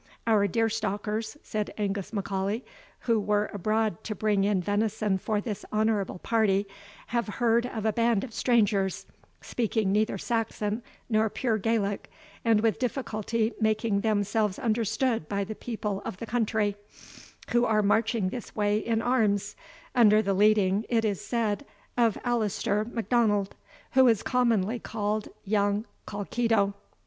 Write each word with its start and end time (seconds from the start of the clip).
"Our 0.25 0.47
deer 0.47 0.67
stalkers," 0.67 1.37
said 1.43 1.75
Angus 1.77 2.11
M'Aulay, 2.11 2.63
"who 3.01 3.19
were 3.19 3.51
abroad 3.53 4.03
to 4.05 4.15
bring 4.15 4.45
in 4.45 4.59
venison 4.59 5.19
for 5.19 5.39
this 5.39 5.63
honourable 5.71 6.17
party, 6.17 6.65
have 7.09 7.27
heard 7.27 7.67
of 7.67 7.85
a 7.85 7.93
band 7.93 8.23
of 8.23 8.33
strangers, 8.33 9.05
speaking 9.41 9.91
neither 9.91 10.17
Saxon 10.17 10.81
nor 11.07 11.29
pure 11.29 11.59
Gaelic, 11.59 12.09
and 12.43 12.61
with 12.61 12.79
difficulty 12.79 13.53
making 13.61 14.01
themselves 14.01 14.57
understood 14.57 15.29
by 15.29 15.43
the 15.43 15.53
people 15.53 16.01
of 16.03 16.17
the 16.17 16.25
country, 16.25 16.75
who 17.51 17.63
are 17.63 17.83
marching 17.83 18.29
this 18.29 18.55
way 18.55 18.79
in 18.79 19.03
arms, 19.03 19.55
under 19.93 20.23
the 20.23 20.33
leading, 20.33 20.83
it 20.89 21.05
is 21.05 21.21
said, 21.23 21.63
of 21.95 22.17
Alaster 22.25 22.85
M'Donald, 22.85 23.51
who 23.91 24.07
is 24.07 24.23
commonly 24.23 24.79
called 24.79 25.27
Young 25.45 25.85
Colkitto." 26.07 26.73